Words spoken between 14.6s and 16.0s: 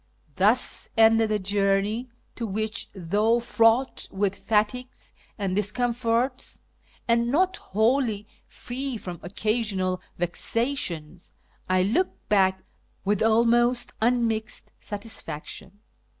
satisfaction.